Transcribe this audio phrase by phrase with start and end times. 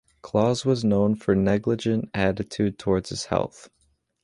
[0.23, 3.69] Claus was known for negligent attitude towards his health.